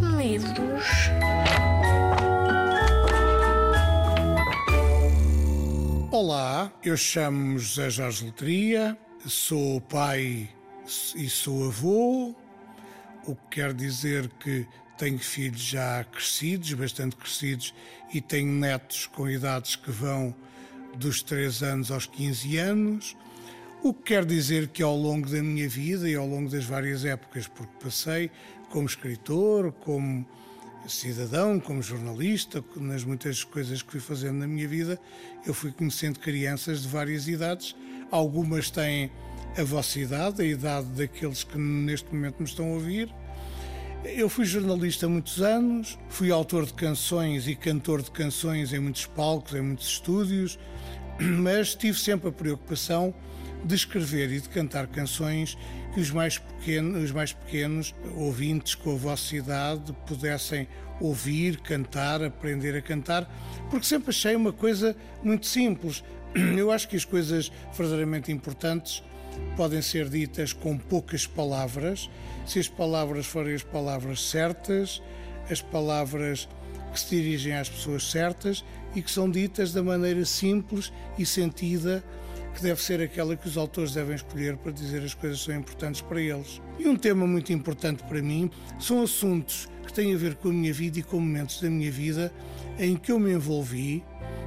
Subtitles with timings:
[0.00, 0.84] medos.
[6.10, 10.48] Olá, eu chamo-me José Jorge Letria, sou pai
[11.14, 12.34] e sou avô,
[13.26, 14.66] o que quer dizer que
[14.98, 17.74] tenho filhos já crescidos, bastante crescidos,
[18.12, 20.34] e tenho netos com idades que vão
[20.96, 23.16] dos 3 anos aos 15 anos,
[23.82, 27.04] o que quer dizer que ao longo da minha vida e ao longo das várias
[27.04, 28.30] épocas, porque passei
[28.68, 30.26] como escritor, como
[30.86, 34.98] cidadão, como jornalista, nas muitas coisas que fui fazendo na minha vida,
[35.46, 37.74] eu fui conhecendo crianças de várias idades.
[38.10, 39.10] Algumas têm
[39.56, 43.12] a vossa idade, a idade daqueles que neste momento me estão a ouvir.
[44.04, 48.78] Eu fui jornalista há muitos anos, fui autor de canções e cantor de canções em
[48.78, 50.58] muitos palcos, em muitos estúdios,
[51.18, 53.14] mas tive sempre a preocupação
[53.64, 55.56] de escrever e de cantar canções
[55.92, 60.68] que os mais pequenos, os mais pequenos ouvintes com a vossa idade pudessem
[61.00, 63.28] ouvir, cantar, aprender a cantar,
[63.70, 66.04] porque sempre achei uma coisa muito simples.
[66.34, 69.02] Eu acho que as coisas verdadeiramente importantes
[69.56, 72.10] podem ser ditas com poucas palavras,
[72.46, 75.02] se as palavras forem as palavras certas,
[75.50, 76.48] as palavras
[76.92, 82.02] que se dirigem às pessoas certas e que são ditas da maneira simples e sentida
[82.54, 85.54] que deve ser aquela que os autores devem escolher para dizer as coisas que são
[85.54, 86.60] importantes para eles.
[86.78, 90.52] E um tema muito importante para mim são assuntos que têm a ver com a
[90.52, 92.32] minha vida e com momentos da minha vida
[92.78, 94.02] em que eu me envolvi,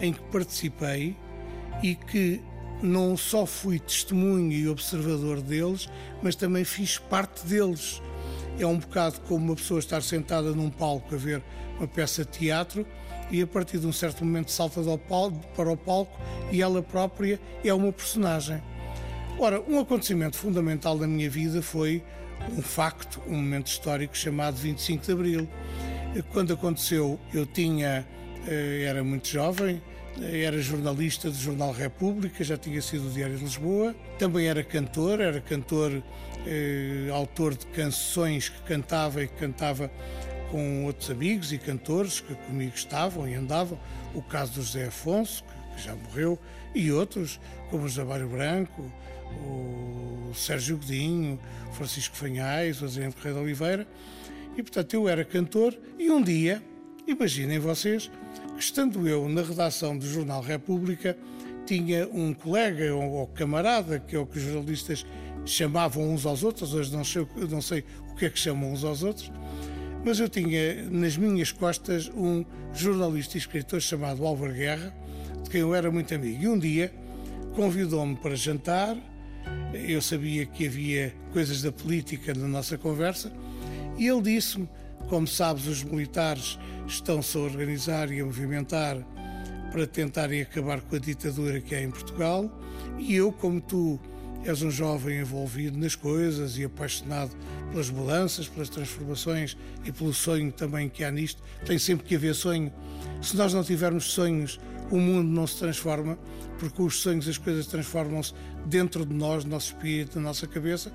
[0.00, 1.16] em que participei
[1.82, 2.40] e que
[2.82, 5.88] não só fui testemunho e observador deles,
[6.22, 8.02] mas também fiz parte deles.
[8.58, 11.42] É um bocado como uma pessoa estar sentada num palco a ver
[11.78, 12.86] uma peça de teatro
[13.30, 16.18] e a partir de um certo momento salta palco, para o palco
[16.50, 18.62] e ela própria é uma personagem.
[19.38, 22.02] Ora, um acontecimento fundamental da minha vida foi
[22.56, 25.48] um facto, um momento histórico chamado 25 de Abril.
[26.32, 28.06] Quando aconteceu, eu tinha,
[28.46, 29.82] eh, era muito jovem,
[30.20, 34.62] eh, era jornalista do Jornal República, já tinha sido do Diário de Lisboa, também era
[34.62, 36.02] cantor, era cantor,
[36.46, 39.90] eh, autor de canções que cantava e que cantava
[40.54, 43.76] com outros amigos e cantores que comigo estavam e andavam,
[44.14, 45.42] o caso do José Afonso,
[45.74, 46.38] que já morreu,
[46.72, 48.88] e outros, como o Jabalho Branco,
[49.48, 51.40] o Sérgio Godinho,
[51.72, 53.86] Francisco Fanhais, o Adriano Correia de Oliveira.
[54.56, 56.62] E, portanto, eu era cantor e um dia,
[57.04, 58.08] imaginem vocês,
[58.56, 61.18] estando eu na redação do Jornal República,
[61.66, 65.04] tinha um colega ou camarada, que é o que os jornalistas
[65.44, 68.84] chamavam uns aos outros, hoje não sei, não sei o que é que chamam uns
[68.84, 69.32] aos outros,
[70.04, 72.44] mas eu tinha nas minhas costas um
[72.74, 74.94] jornalista e escritor chamado Álvaro Guerra,
[75.42, 76.42] de quem eu era muito amigo.
[76.42, 76.92] E um dia
[77.54, 78.96] convidou-me para jantar,
[79.72, 83.32] eu sabia que havia coisas da política na nossa conversa,
[83.96, 84.68] e ele disse-me:
[85.08, 88.98] Como sabes, os militares estão-se a organizar e a movimentar
[89.72, 92.50] para tentarem acabar com a ditadura que há em Portugal,
[92.98, 93.98] e eu, como tu
[94.44, 97.34] és um jovem envolvido nas coisas e apaixonado
[97.70, 101.42] pelas mudanças, pelas transformações e pelo sonho também que há nisto.
[101.64, 102.72] Tem sempre que haver sonho.
[103.20, 104.60] Se nós não tivermos sonhos,
[104.90, 106.18] o mundo não se transforma,
[106.58, 108.32] porque os sonhos, as coisas transformam-se
[108.66, 110.92] dentro de nós, no nosso espírito, na nossa cabeça,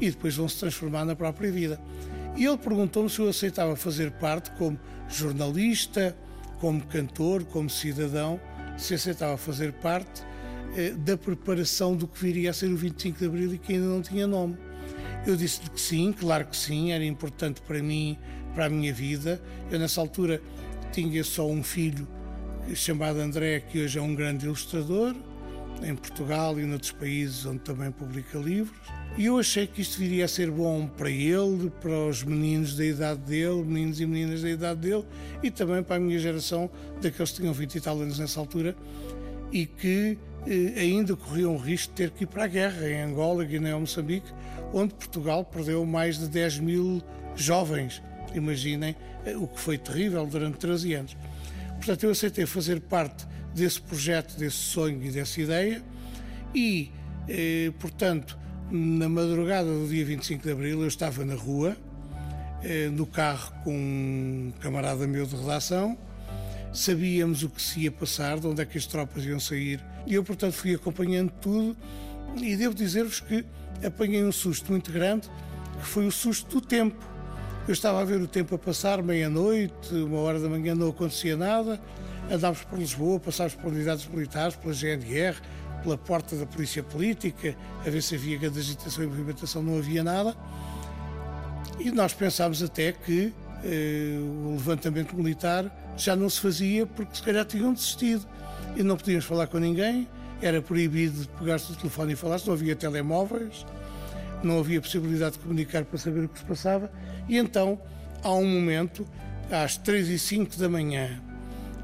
[0.00, 1.80] e depois vão se transformar na própria vida.
[2.36, 6.16] E ele perguntou-me se eu aceitava fazer parte como jornalista,
[6.58, 8.40] como cantor, como cidadão,
[8.76, 10.22] se aceitava fazer parte
[10.76, 13.86] eh, da preparação do que viria a ser o 25 de Abril e que ainda
[13.86, 14.56] não tinha nome.
[15.26, 18.18] Eu disse-lhe que sim, claro que sim, era importante para mim,
[18.54, 19.40] para a minha vida.
[19.70, 20.40] Eu, nessa altura,
[20.92, 22.06] tinha só um filho
[22.74, 25.14] chamado André, que hoje é um grande ilustrador,
[25.82, 28.76] em Portugal e noutros países onde também publica livros.
[29.16, 32.84] E eu achei que isto viria a ser bom para ele, para os meninos da
[32.84, 35.04] idade dele, meninos e meninas da idade dele,
[35.42, 36.70] e também para a minha geração,
[37.00, 38.76] daqueles que tinham 20 e tal anos nessa altura,
[39.54, 43.02] e que eh, ainda corriam o risco de ter que ir para a guerra em
[43.02, 44.26] Angola, Guiné ou Moçambique,
[44.72, 47.00] onde Portugal perdeu mais de 10 mil
[47.36, 48.02] jovens.
[48.34, 51.16] Imaginem eh, o que foi terrível durante 13 anos.
[51.76, 53.24] Portanto, eu aceitei fazer parte
[53.54, 55.80] desse projeto, desse sonho e dessa ideia
[56.52, 56.90] e,
[57.28, 58.36] eh, portanto,
[58.72, 61.76] na madrugada do dia 25 de Abril eu estava na rua,
[62.64, 65.96] eh, no carro com um camarada meu de redação,
[66.74, 70.14] sabíamos o que se ia passar, de onde é que as tropas iam sair, e
[70.14, 71.76] eu, portanto, fui acompanhando tudo
[72.36, 73.44] e devo dizer-vos que
[73.84, 75.30] apanhei um susto muito grande,
[75.80, 76.96] que foi o susto do tempo.
[77.66, 81.36] Eu estava a ver o tempo a passar, meia-noite, uma hora da manhã não acontecia
[81.36, 81.80] nada,
[82.30, 85.36] andávamos por Lisboa, passávamos por unidades militares, pela GNR,
[85.82, 87.56] pela porta da polícia política,
[87.86, 90.36] a ver se havia grande agitação e movimentação, não havia nada.
[91.78, 93.32] E nós pensámos até que
[93.62, 98.26] eh, o levantamento militar já não se fazia porque se calhar tinham desistido.
[98.76, 100.08] E não podíamos falar com ninguém,
[100.42, 103.64] era proibido pegar-se o telefone e falar, não havia telemóveis,
[104.42, 106.90] não havia possibilidade de comunicar para saber o que se passava.
[107.28, 107.80] E então
[108.22, 109.06] há um momento,
[109.50, 111.20] às 3 e 5 da manhã,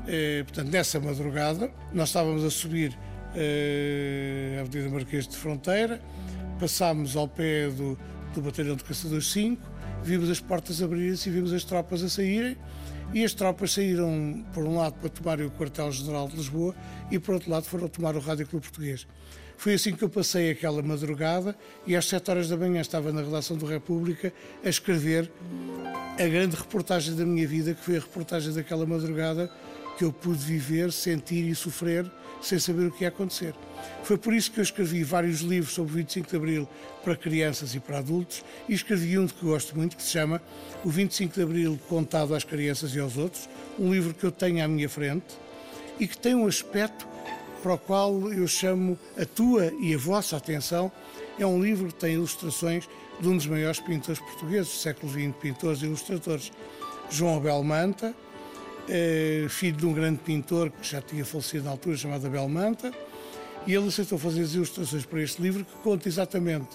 [0.07, 2.97] eh, portanto nessa madrugada, nós estávamos a subir
[3.35, 6.01] eh, a Avenida Marquês de Fronteira,
[6.59, 7.99] passámos ao pé do,
[8.35, 9.63] do Batalhão de Caçadores 5,
[10.03, 12.57] vimos as portas abrirem-se e vimos as tropas a saírem.
[13.13, 16.75] E as tropas saíram, por um lado, para tomarem o quartel-general de Lisboa
[17.11, 19.07] e, por outro lado, foram tomar o Rádio Clube Português.
[19.57, 21.55] Foi assim que eu passei aquela madrugada
[21.87, 24.33] e às 7 horas da manhã estava na redação do República
[24.65, 25.31] a escrever
[26.19, 29.51] a grande reportagem da minha vida, que foi a reportagem daquela madrugada
[29.99, 32.11] que eu pude viver, sentir e sofrer
[32.41, 33.55] sem saber o que ia acontecer.
[34.03, 36.69] Foi por isso que eu escrevi vários livros sobre o 25 de Abril
[37.05, 40.41] para crianças e para adultos e escrevi um que gosto muito que se chama
[40.85, 43.49] O 25 de Abril contado às crianças e aos outros,
[43.79, 45.27] um livro que eu tenho à minha frente
[45.99, 47.07] e que tem um aspecto
[47.63, 50.91] para o qual eu chamo a tua e a vossa atenção.
[51.39, 52.89] É um livro que tem ilustrações
[53.21, 56.51] de um dos maiores pintores portugueses do século XX, pintores e ilustradores,
[57.11, 58.15] João Abel Manta,
[58.91, 62.93] eh, filho de um grande pintor que já tinha falecido na altura, chamado Abel Manta,
[63.67, 66.69] e ele aceitou fazer as ilustrações para este livro que conta exatamente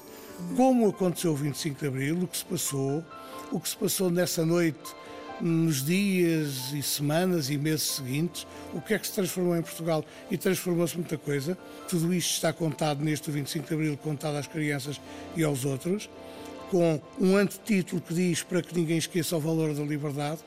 [0.56, 3.04] como aconteceu o 25 de Abril, o que se passou,
[3.52, 4.96] o que se passou nessa noite,
[5.42, 10.04] nos dias e semanas e meses seguintes, o que é que se transformou em Portugal
[10.32, 11.58] e transformou-se muita coisa.
[11.90, 15.00] Tudo isto está contado neste 25 de Abril, contado às crianças
[15.36, 16.10] e aos outros,
[16.70, 20.40] com um antetítulo que diz para que ninguém esqueça o valor da liberdade,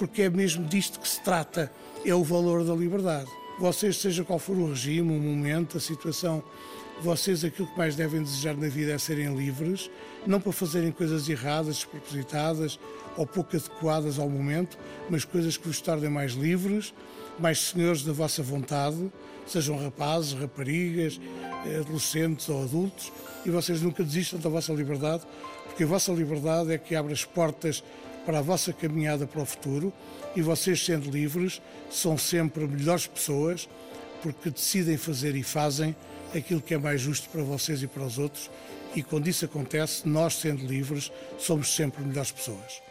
[0.00, 1.70] porque é mesmo disto que se trata,
[2.06, 3.30] é o valor da liberdade.
[3.58, 6.42] Vocês, seja qual for o regime, o momento, a situação,
[7.02, 9.90] vocês aquilo que mais devem desejar na vida é serem livres,
[10.26, 12.80] não para fazerem coisas erradas, despropositadas
[13.14, 14.78] ou pouco adequadas ao momento,
[15.10, 16.94] mas coisas que vos tornem mais livres,
[17.38, 19.12] mais senhores da vossa vontade,
[19.46, 21.20] sejam rapazes, raparigas,
[21.78, 23.12] adolescentes ou adultos,
[23.44, 25.24] e vocês nunca desistam da vossa liberdade,
[25.66, 27.84] porque a vossa liberdade é que abre as portas
[28.24, 29.92] para a vossa caminhada para o futuro
[30.34, 33.68] e vocês, sendo livres, são sempre melhores pessoas
[34.22, 35.96] porque decidem fazer e fazem
[36.34, 38.50] aquilo que é mais justo para vocês e para os outros.
[38.94, 42.89] E quando isso acontece, nós, sendo livres, somos sempre melhores pessoas.